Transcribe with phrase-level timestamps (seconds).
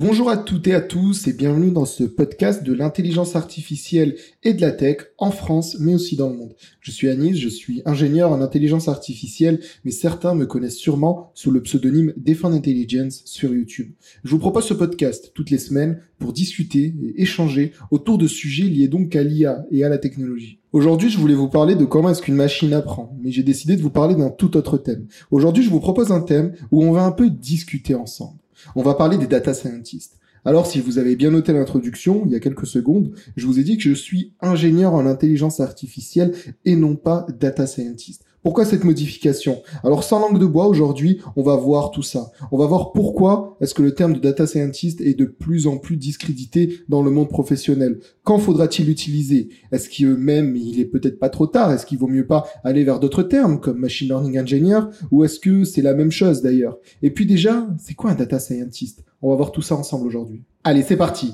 [0.00, 4.54] Bonjour à toutes et à tous et bienvenue dans ce podcast de l'intelligence artificielle et
[4.54, 6.54] de la tech en France mais aussi dans le monde.
[6.80, 11.50] Je suis Anis, je suis ingénieur en intelligence artificielle mais certains me connaissent sûrement sous
[11.50, 13.90] le pseudonyme Defend Intelligence sur YouTube.
[14.22, 18.68] Je vous propose ce podcast toutes les semaines pour discuter et échanger autour de sujets
[18.68, 20.60] liés donc à l'IA et à la technologie.
[20.72, 23.82] Aujourd'hui, je voulais vous parler de comment est-ce qu'une machine apprend, mais j'ai décidé de
[23.82, 25.08] vous parler d'un tout autre thème.
[25.32, 28.38] Aujourd'hui, je vous propose un thème où on va un peu discuter ensemble.
[28.76, 30.18] On va parler des data scientists.
[30.44, 33.64] Alors, si vous avez bien noté l'introduction, il y a quelques secondes, je vous ai
[33.64, 38.24] dit que je suis ingénieur en intelligence artificielle et non pas data scientist.
[38.42, 39.62] Pourquoi cette modification?
[39.82, 42.30] Alors sans langue de bois aujourd'hui, on va voir tout ça.
[42.52, 45.76] On va voir pourquoi est-ce que le terme de data scientist est de plus en
[45.76, 47.98] plus discrédité dans le monde professionnel.
[48.22, 49.48] Quand faudra-t-il l'utiliser?
[49.72, 51.72] Est-ce qu'il même il est peut-être pas trop tard?
[51.72, 54.80] Est-ce qu'il vaut mieux pas aller vers d'autres termes comme machine learning engineer?
[55.10, 56.78] Ou est-ce que c'est la même chose d'ailleurs?
[57.02, 59.04] Et puis déjà, c'est quoi un data scientist?
[59.20, 60.42] On va voir tout ça ensemble aujourd'hui.
[60.62, 61.32] Allez, c'est parti.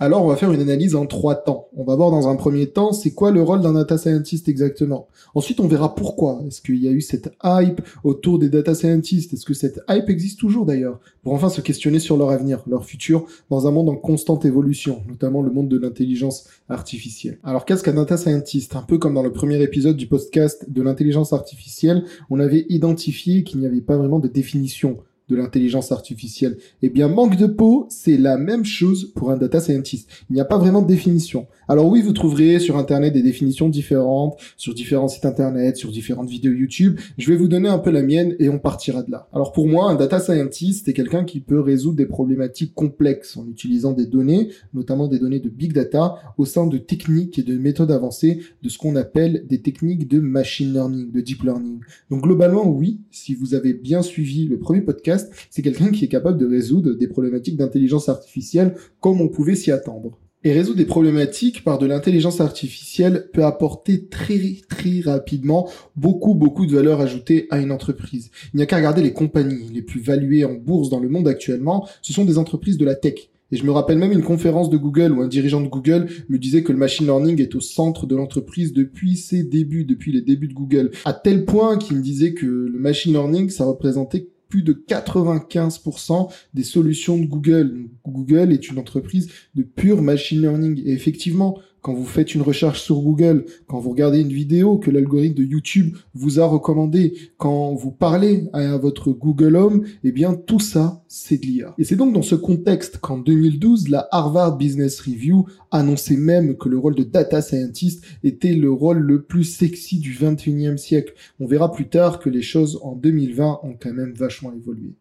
[0.00, 1.68] Alors, on va faire une analyse en trois temps.
[1.76, 5.06] On va voir dans un premier temps, c'est quoi le rôle d'un data scientist exactement?
[5.36, 6.42] Ensuite, on verra pourquoi.
[6.48, 9.32] Est-ce qu'il y a eu cette hype autour des data scientists?
[9.32, 10.98] Est-ce que cette hype existe toujours d'ailleurs?
[11.22, 15.02] Pour enfin se questionner sur leur avenir, leur futur, dans un monde en constante évolution,
[15.08, 17.38] notamment le monde de l'intelligence artificielle.
[17.44, 18.74] Alors, qu'est-ce qu'un data scientist?
[18.74, 23.44] Un peu comme dans le premier épisode du podcast de l'intelligence artificielle, on avait identifié
[23.44, 24.98] qu'il n'y avait pas vraiment de définition
[25.34, 26.56] de l'intelligence artificielle.
[26.82, 30.08] Eh bien, manque de peau, c'est la même chose pour un data scientist.
[30.30, 31.46] Il n'y a pas vraiment de définition.
[31.66, 36.28] Alors oui, vous trouverez sur Internet des définitions différentes, sur différents sites Internet, sur différentes
[36.28, 37.00] vidéos YouTube.
[37.18, 39.28] Je vais vous donner un peu la mienne et on partira de là.
[39.32, 43.46] Alors pour moi, un data scientist, c'est quelqu'un qui peut résoudre des problématiques complexes en
[43.48, 47.56] utilisant des données, notamment des données de big data, au sein de techniques et de
[47.56, 51.80] méthodes avancées de ce qu'on appelle des techniques de machine learning, de deep learning.
[52.10, 56.08] Donc globalement, oui, si vous avez bien suivi le premier podcast, c'est quelqu'un qui est
[56.08, 60.18] capable de résoudre des problématiques d'intelligence artificielle comme on pouvait s'y attendre.
[60.46, 66.66] Et résoudre des problématiques par de l'intelligence artificielle peut apporter très très rapidement beaucoup beaucoup
[66.66, 68.30] de valeur ajoutée à une entreprise.
[68.52, 71.28] Il n'y a qu'à regarder les compagnies les plus valuées en bourse dans le monde
[71.28, 73.30] actuellement, ce sont des entreprises de la tech.
[73.52, 76.38] Et je me rappelle même une conférence de Google où un dirigeant de Google me
[76.38, 80.22] disait que le machine learning est au centre de l'entreprise depuis ses débuts, depuis les
[80.22, 80.90] débuts de Google.
[81.04, 86.32] À tel point qu'il me disait que le machine learning, ça représentait plus de 95%
[86.54, 87.88] des solutions de Google.
[88.06, 90.80] Google est une entreprise de pure machine learning.
[90.86, 94.90] Et effectivement, quand vous faites une recherche sur Google, quand vous regardez une vidéo que
[94.90, 100.32] l'algorithme de YouTube vous a recommandé, quand vous parlez à votre Google Home, eh bien
[100.32, 101.74] tout ça, c'est de l'IA.
[101.76, 106.70] Et c'est donc dans ce contexte qu'en 2012, la Harvard Business Review annonçait même que
[106.70, 111.12] le rôle de data scientist était le rôle le plus sexy du 21e siècle.
[111.38, 114.94] On verra plus tard que les choses en 2020 ont quand même vachement évolué.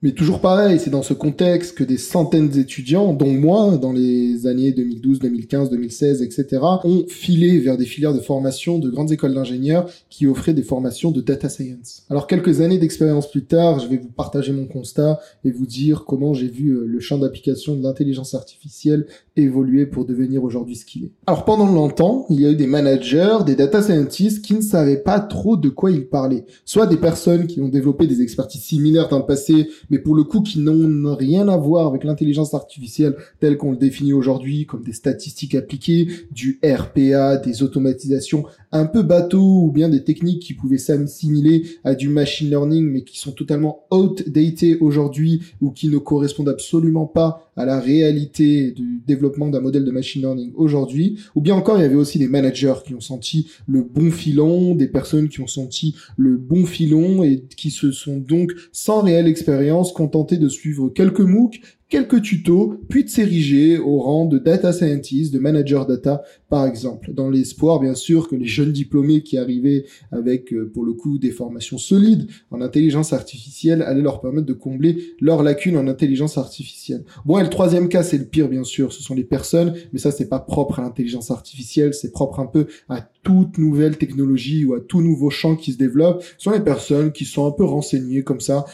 [0.00, 4.46] Mais toujours pareil, c'est dans ce contexte que des centaines d'étudiants, dont moi, dans les
[4.46, 9.34] années 2012, 2015, 2016, etc., ont filé vers des filières de formation de grandes écoles
[9.34, 12.04] d'ingénieurs qui offraient des formations de data science.
[12.10, 16.04] Alors quelques années d'expérience plus tard, je vais vous partager mon constat et vous dire
[16.06, 19.06] comment j'ai vu euh, le champ d'application de l'intelligence artificielle
[19.36, 21.12] évoluer pour devenir aujourd'hui ce qu'il est.
[21.26, 24.96] Alors pendant longtemps, il y a eu des managers, des data scientists qui ne savaient
[24.96, 26.44] pas trop de quoi ils parlaient.
[26.64, 30.24] Soit des personnes qui ont développé des expertises similaires dans le passé, mais pour le
[30.24, 34.82] coup qui n'ont rien à voir avec l'intelligence artificielle telle qu'on le définit aujourd'hui, comme
[34.82, 40.54] des statistiques appliquées, du RPA, des automatisations un peu bateau ou bien des techniques qui
[40.54, 45.98] pouvaient s'assimiler à du machine learning mais qui sont totalement outdated aujourd'hui ou qui ne
[45.98, 51.40] correspondent absolument pas à la réalité du développement d'un modèle de machine learning aujourd'hui, ou
[51.40, 54.88] bien encore il y avait aussi des managers qui ont senti le bon filon, des
[54.88, 59.92] personnes qui ont senti le bon filon et qui se sont donc sans réelle expérience
[59.92, 65.32] contentés de suivre quelques MOOC quelques tutos, puis de s'ériger au rang de data scientist,
[65.32, 69.84] de manager data, par exemple, dans l'espoir, bien sûr, que les jeunes diplômés qui arrivaient
[70.12, 74.54] avec, euh, pour le coup, des formations solides en intelligence artificielle allaient leur permettre de
[74.54, 77.04] combler leurs lacunes en intelligence artificielle.
[77.26, 79.98] Bon, et le troisième cas, c'est le pire, bien sûr, ce sont les personnes, mais
[79.98, 84.64] ça, c'est pas propre à l'intelligence artificielle, c'est propre un peu à toute nouvelle technologie
[84.64, 87.50] ou à tout nouveau champ qui se développe, ce sont les personnes qui sont un
[87.50, 88.64] peu renseignées comme ça,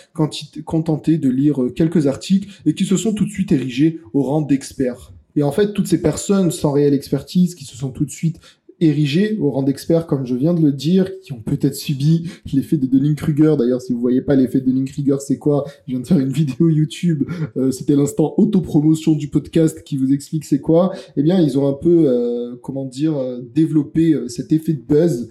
[0.64, 4.22] contentées de lire euh, quelques articles et qui se sont tout de suite érigés au
[4.22, 5.12] rang d'experts.
[5.36, 8.40] Et en fait, toutes ces personnes sans réelle expertise, qui se sont tout de suite
[8.80, 12.76] érigés au rang d'experts, comme je viens de le dire, qui ont peut-être subi l'effet
[12.76, 13.56] de Dunning-Kruger.
[13.58, 15.64] D'ailleurs, si vous voyez pas l'effet de Dunning-Kruger, c'est quoi?
[15.86, 17.24] Je viens de faire une vidéo YouTube.
[17.56, 20.92] Euh, C'était l'instant autopromotion du podcast qui vous explique c'est quoi.
[21.16, 24.82] Eh bien, ils ont un peu, euh, comment dire, euh, développé euh, cet effet de
[24.82, 25.28] buzz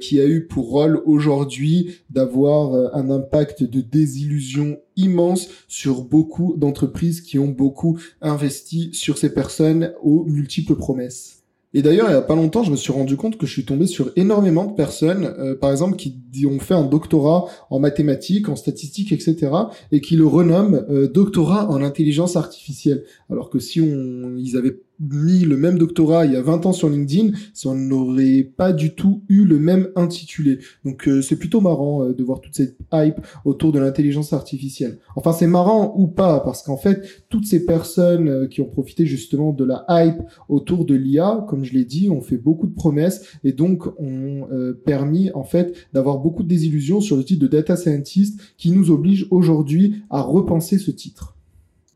[0.00, 7.20] qui a eu pour rôle aujourd'hui d'avoir un impact de désillusion immense sur beaucoup d'entreprises
[7.20, 11.39] qui ont beaucoup investi sur ces personnes aux multiples promesses.
[11.72, 13.64] Et d'ailleurs, il y a pas longtemps, je me suis rendu compte que je suis
[13.64, 18.48] tombé sur énormément de personnes, euh, par exemple, qui ont fait un doctorat en mathématiques,
[18.48, 19.52] en statistiques, etc.,
[19.92, 23.04] et qui le renomment euh, doctorat en intelligence artificielle.
[23.30, 26.72] Alors que si on, ils avaient mis le même doctorat il y a 20 ans
[26.72, 30.58] sur LinkedIn, ça n'aurait pas du tout eu le même intitulé.
[30.84, 34.98] Donc euh, c'est plutôt marrant euh, de voir toute cette hype autour de l'intelligence artificielle.
[35.16, 39.06] Enfin c'est marrant ou pas parce qu'en fait toutes ces personnes euh, qui ont profité
[39.06, 42.74] justement de la hype autour de l'IA, comme je l'ai dit, ont fait beaucoup de
[42.74, 44.46] promesses et donc ont
[44.84, 48.90] permis en fait d'avoir beaucoup de désillusions sur le titre de data scientist qui nous
[48.90, 51.36] oblige aujourd'hui à repenser ce titre.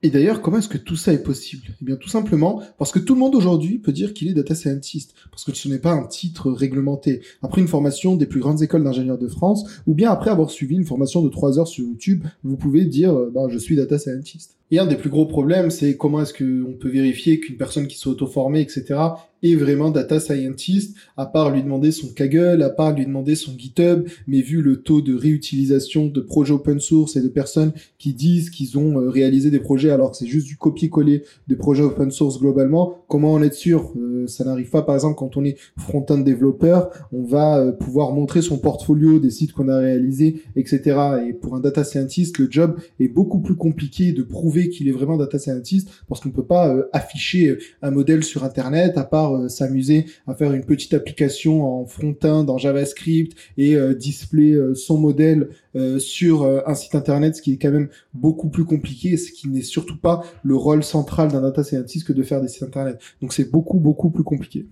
[0.04, 1.62] Et d'ailleurs, comment est-ce que tout ça est possible?
[1.80, 4.54] Eh bien, tout simplement parce que tout le monde aujourd'hui peut dire qu'il est data
[4.54, 7.22] scientist, parce que ce n'est pas un titre réglementé.
[7.40, 10.74] Après une formation des plus grandes écoles d'ingénieurs de France, ou bien après avoir suivi
[10.74, 13.98] une formation de 3 heures sur YouTube, vous pouvez dire euh, bah, je suis data
[13.98, 14.58] scientist.
[14.70, 17.98] Et un des plus gros problèmes, c'est comment est-ce qu'on peut vérifier qu'une personne qui
[17.98, 18.96] s'est auto-formée, etc.,
[19.44, 23.52] est vraiment data scientist, à part lui demander son Kaggle, à part lui demander son
[23.56, 28.14] GitHub, mais vu le taux de réutilisation de projets open source et de personnes qui
[28.14, 31.82] disent qu'ils ont euh, réalisé des projets alors que c'est juste du copier-coller des projets
[31.82, 35.44] open source globalement, comment en être sûr euh, Ça n'arrive pas, par exemple, quand on
[35.44, 40.42] est front-end développeur, on va euh, pouvoir montrer son portfolio des sites qu'on a réalisés,
[40.56, 40.96] etc.
[41.28, 44.92] Et pour un data scientist, le job est beaucoup plus compliqué de prouver qu'il est
[44.92, 48.96] vraiment data scientist parce qu'on ne peut pas euh, afficher euh, un modèle sur Internet
[48.96, 54.54] à part euh, s'amuser à faire une petite application en front-end, en JavaScript et display
[54.74, 55.48] son modèle
[55.98, 59.62] sur un site Internet, ce qui est quand même beaucoup plus compliqué ce qui n'est
[59.62, 63.00] surtout pas le rôle central d'un data scientist que de faire des sites Internet.
[63.20, 64.66] Donc c'est beaucoup, beaucoup plus compliqué.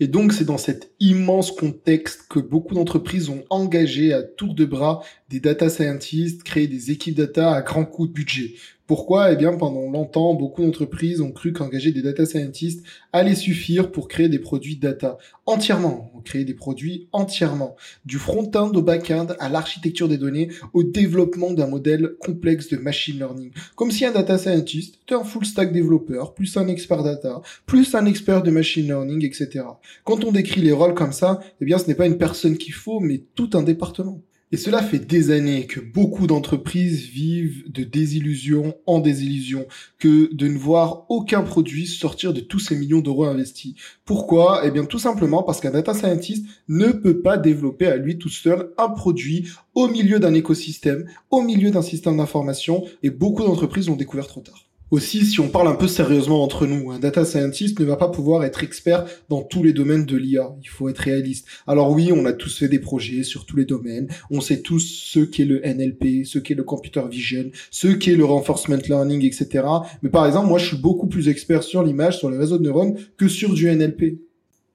[0.00, 4.64] Et donc, c'est dans cet immense contexte que beaucoup d'entreprises ont engagé à tour de
[4.64, 8.54] bras des data scientists, créé des équipes data à grand coût de budget.
[8.88, 9.32] Pourquoi?
[9.32, 12.82] Eh bien, pendant longtemps, beaucoup d'entreprises ont cru qu'engager des data scientists
[13.12, 17.76] allait suffire pour créer des produits data entièrement, créer des produits entièrement,
[18.06, 23.18] du front-end au back-end, à l'architecture des données, au développement d'un modèle complexe de machine
[23.18, 23.50] learning.
[23.76, 27.94] Comme si un data scientist était un full stack développeur, plus un expert data, plus
[27.94, 29.66] un expert de machine learning, etc.
[30.04, 32.72] Quand on décrit les rôles comme ça, eh bien, ce n'est pas une personne qu'il
[32.72, 34.22] faut, mais tout un département.
[34.50, 39.66] Et cela fait des années que beaucoup d'entreprises vivent de désillusion en désillusion,
[39.98, 43.74] que de ne voir aucun produit sortir de tous ces millions d'euros investis.
[44.06, 44.62] Pourquoi?
[44.64, 48.30] Eh bien tout simplement parce qu'un data scientist ne peut pas développer à lui tout
[48.30, 53.88] seul un produit au milieu d'un écosystème, au milieu d'un système d'information, et beaucoup d'entreprises
[53.88, 54.67] l'ont découvert trop tard.
[54.90, 58.08] Aussi, si on parle un peu sérieusement entre nous, un data scientist ne va pas
[58.08, 60.56] pouvoir être expert dans tous les domaines de l'IA.
[60.62, 61.46] Il faut être réaliste.
[61.66, 64.08] Alors oui, on a tous fait des projets sur tous les domaines.
[64.30, 68.24] On sait tous ce qu'est le NLP, ce qu'est le computer vision, ce qu'est le
[68.24, 69.66] reinforcement learning, etc.
[70.02, 72.64] Mais par exemple, moi, je suis beaucoup plus expert sur l'image, sur les réseaux de
[72.64, 74.27] neurones que sur du NLP.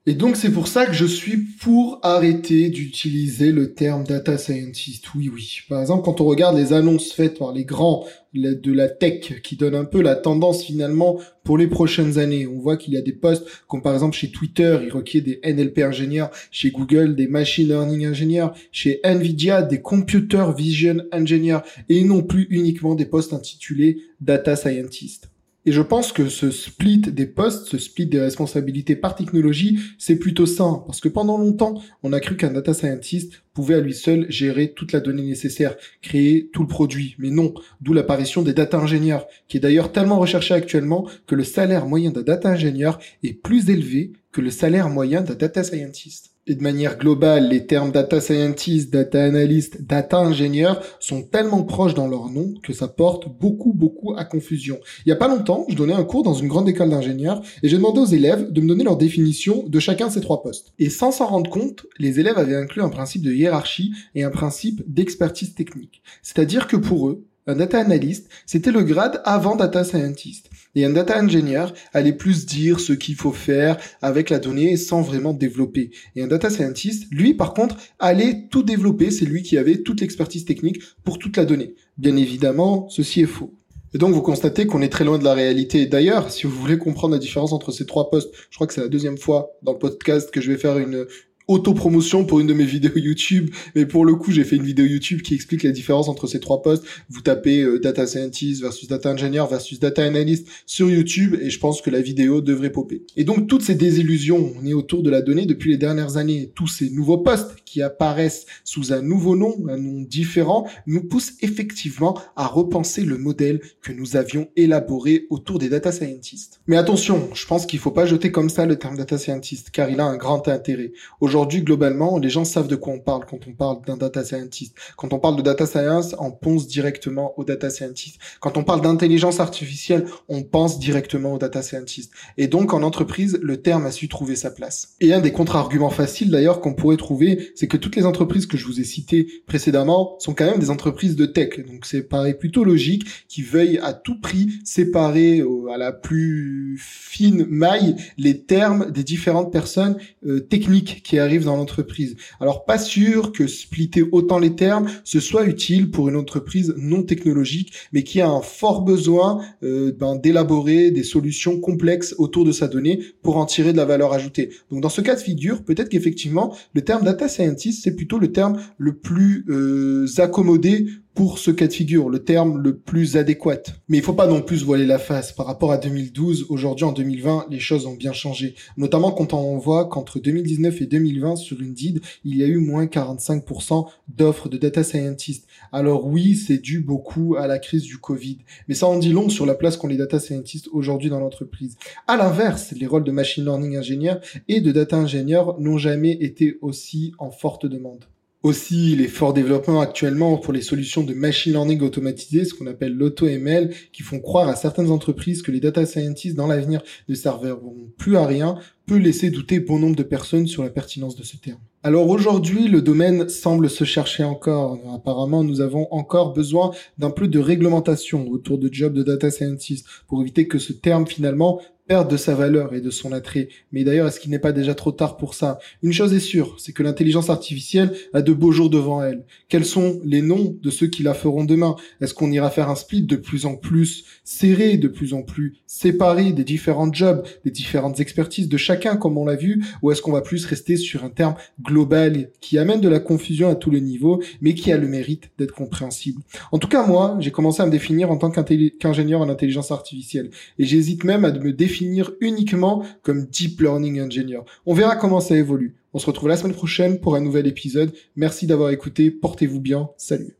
[0.06, 5.06] Et donc c'est pour ça que je suis pour arrêter d'utiliser le terme data scientist.
[5.14, 5.60] Oui, oui.
[5.66, 8.04] Par exemple, quand on regarde les annonces faites par les grands
[8.34, 12.58] de la tech qui donnent un peu la tendance finalement pour les prochaines années, on
[12.58, 15.78] voit qu'il y a des postes comme par exemple chez Twitter, il requiert des NLP
[15.78, 22.22] ingénieurs, chez Google des machine learning ingénieurs, chez Nvidia des computer vision ingénieurs et non
[22.22, 25.30] plus uniquement des postes intitulés data scientist.
[25.66, 30.16] Et je pense que ce split des postes, ce split des responsabilités par technologie, c'est
[30.16, 30.82] plutôt sain.
[30.86, 34.72] Parce que pendant longtemps, on a cru qu'un data scientist pouvait à lui seul gérer
[34.72, 37.16] toute la donnée nécessaire, créer tout le produit.
[37.18, 41.44] Mais non, d'où l'apparition des data ingénieurs, qui est d'ailleurs tellement recherché actuellement que le
[41.44, 46.33] salaire moyen d'un data ingénieur est plus élevé que le salaire moyen d'un data scientist
[46.46, 51.94] et de manière globale, les termes data scientist, data analyst, data ingénieur sont tellement proches
[51.94, 54.78] dans leur nom que ça porte beaucoup, beaucoup à confusion.
[55.06, 57.68] Il y a pas longtemps, je donnais un cours dans une grande école d'ingénieurs et
[57.68, 60.74] j'ai demandé aux élèves de me donner leur définition de chacun de ces trois postes.
[60.78, 64.30] Et sans s'en rendre compte, les élèves avaient inclus un principe de hiérarchie et un
[64.30, 66.02] principe d'expertise technique.
[66.22, 70.48] C'est-à-dire que pour eux, un data analyst, c'était le grade avant data scientist.
[70.74, 75.02] Et un data engineer allait plus dire ce qu'il faut faire avec la donnée sans
[75.02, 75.90] vraiment développer.
[76.16, 79.10] Et un data scientist, lui, par contre, allait tout développer.
[79.10, 81.74] C'est lui qui avait toute l'expertise technique pour toute la donnée.
[81.98, 83.54] Bien évidemment, ceci est faux.
[83.94, 85.86] Et donc vous constatez qu'on est très loin de la réalité.
[85.86, 88.80] D'ailleurs, si vous voulez comprendre la différence entre ces trois postes, je crois que c'est
[88.80, 91.06] la deuxième fois dans le podcast que je vais faire une
[91.46, 94.86] autopromotion pour une de mes vidéos YouTube, mais pour le coup, j'ai fait une vidéo
[94.86, 96.84] YouTube qui explique la différence entre ces trois postes.
[97.10, 101.58] Vous tapez euh, data scientist versus data engineer versus data analyst sur YouTube et je
[101.58, 103.02] pense que la vidéo devrait popper.
[103.16, 106.50] Et donc toutes ces désillusions, on est autour de la donnée depuis les dernières années,
[106.54, 111.34] tous ces nouveaux postes qui apparaissent sous un nouveau nom, un nom différent, nous poussent
[111.42, 116.60] effectivement à repenser le modèle que nous avions élaboré autour des data scientists.
[116.66, 119.90] Mais attention, je pense qu'il faut pas jeter comme ça le terme data scientist car
[119.90, 120.92] il a un grand intérêt.
[121.20, 124.74] Aujourd'hui, globalement, les gens savent de quoi on parle quand on parle d'un data scientist.
[124.96, 128.18] Quand on parle de data science, on pense directement au data scientist.
[128.40, 132.12] Quand on parle d'intelligence artificielle, on pense directement au data scientist.
[132.36, 134.94] Et donc, en entreprise, le terme a su trouver sa place.
[135.00, 138.56] Et un des contre-arguments faciles, d'ailleurs, qu'on pourrait trouver, c'est que toutes les entreprises que
[138.56, 141.64] je vous ai citées précédemment sont quand même des entreprises de tech.
[141.66, 147.46] Donc, c'est paraît plutôt logique qu'ils veuillent à tout prix séparer à la plus fine
[147.48, 152.16] maille les termes des différentes personnes euh, techniques qui arrive dans l'entreprise.
[152.40, 157.02] Alors pas sûr que splitter autant les termes ce soit utile pour une entreprise non
[157.02, 162.52] technologique, mais qui a un fort besoin euh, ben, d'élaborer des solutions complexes autour de
[162.52, 164.50] sa donnée pour en tirer de la valeur ajoutée.
[164.70, 168.32] Donc dans ce cas de figure, peut-être qu'effectivement le terme data scientist c'est plutôt le
[168.32, 173.62] terme le plus euh, accommodé pour ce cas de figure, le terme le plus adéquat.
[173.88, 175.32] Mais il faut pas non plus voiler la face.
[175.32, 178.56] Par rapport à 2012, aujourd'hui en 2020, les choses ont bien changé.
[178.76, 182.86] Notamment quand on voit qu'entre 2019 et 2020, sur Indeed, il y a eu moins
[182.86, 185.46] 45% d'offres de data scientists.
[185.70, 188.38] Alors oui, c'est dû beaucoup à la crise du Covid.
[188.66, 191.76] Mais ça en dit long sur la place qu'ont les data scientists aujourd'hui dans l'entreprise.
[192.08, 196.58] À l'inverse, les rôles de machine learning ingénieur et de data ingénieur n'ont jamais été
[196.60, 198.04] aussi en forte demande.
[198.44, 202.92] Aussi, les forts développements actuellement pour les solutions de machine learning automatisées, ce qu'on appelle
[202.92, 207.74] l'auto-ML, qui font croire à certaines entreprises que les data scientists dans l'avenir ne serviront
[207.96, 211.38] plus à rien, peut laisser douter bon nombre de personnes sur la pertinence de ce
[211.38, 211.56] terme.
[211.82, 214.78] Alors aujourd'hui, le domaine semble se chercher encore.
[214.94, 219.86] Apparemment, nous avons encore besoin d'un peu de réglementation autour de job de data scientist
[220.06, 223.48] pour éviter que ce terme finalement perdre de sa valeur et de son attrait.
[223.70, 225.58] Mais d'ailleurs, est-ce qu'il n'est pas déjà trop tard pour ça?
[225.82, 229.24] Une chose est sûre, c'est que l'intelligence artificielle a de beaux jours devant elle.
[229.50, 231.76] Quels sont les noms de ceux qui la feront demain?
[232.00, 235.56] Est-ce qu'on ira faire un split de plus en plus serré, de plus en plus
[235.66, 240.00] séparé des différents jobs, des différentes expertises de chacun, comme on l'a vu, ou est-ce
[240.00, 243.70] qu'on va plus rester sur un terme global qui amène de la confusion à tous
[243.70, 246.22] les niveaux, mais qui a le mérite d'être compréhensible?
[246.50, 250.30] En tout cas, moi, j'ai commencé à me définir en tant qu'ingénieur en intelligence artificielle,
[250.58, 254.40] et j'hésite même à me définir uniquement comme Deep Learning Engineer.
[254.66, 255.76] On verra comment ça évolue.
[255.92, 257.92] On se retrouve la semaine prochaine pour un nouvel épisode.
[258.16, 259.10] Merci d'avoir écouté.
[259.10, 259.90] Portez-vous bien.
[259.96, 260.36] Salut.